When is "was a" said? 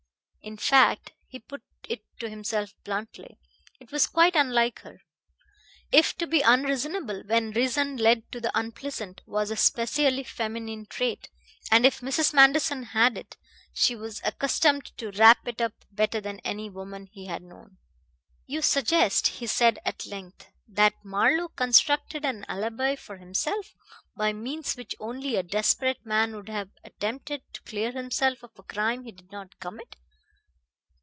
9.27-9.55